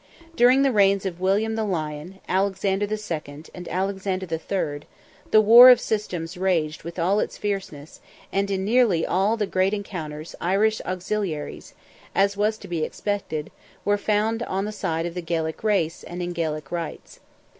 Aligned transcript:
During 0.35 0.63
the 0.63 0.71
reigns 0.71 1.05
of 1.05 1.19
William 1.21 1.53
the 1.53 1.63
Lion, 1.63 2.21
Alexander 2.27 2.87
II., 2.87 3.43
and 3.53 3.67
Alexander 3.69 4.25
III., 4.27 4.87
the 5.29 5.41
war 5.41 5.69
of 5.69 5.79
systems 5.79 6.37
raged 6.37 6.81
with 6.81 6.97
all 6.97 7.19
its 7.19 7.37
fierceness, 7.37 7.99
and 8.31 8.49
in 8.49 8.65
nearly 8.65 9.05
all 9.05 9.37
the 9.37 9.45
great 9.45 9.75
encounters 9.75 10.33
Irish 10.41 10.81
auxiliaries, 10.87 11.75
as 12.15 12.35
was 12.35 12.57
to 12.57 12.67
be 12.67 12.83
expected, 12.83 13.51
were 13.85 13.95
found 13.95 14.41
on 14.41 14.65
the 14.65 14.71
side 14.71 15.05
of 15.05 15.13
the 15.13 15.21
Gaelic 15.21 15.63
race 15.63 16.01
and 16.01 16.33
Gaelic 16.33 16.71
rights. 16.71 17.19